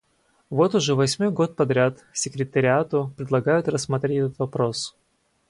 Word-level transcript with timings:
Вот 0.49 0.73
уже 0.73 0.95
восьмой 0.95 1.29
год 1.29 1.55
подряд 1.55 2.03
Секретариату 2.11 3.13
предлагают 3.17 3.67
рассмотреть 3.67 4.17
этот 4.29 4.39
вопрос. 4.39 4.95